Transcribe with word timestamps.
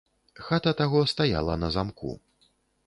Хата 0.45 0.71
таго 0.81 1.03
стаяла 1.13 1.59
на 1.67 1.71
замку. 1.77 2.11